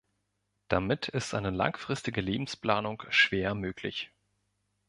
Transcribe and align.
Damit 0.67 1.09
ist 1.09 1.35
eine 1.35 1.51
langfristige 1.51 2.21
Lebensplanung 2.21 3.03
schwer 3.09 3.53
möglich. 3.53 4.09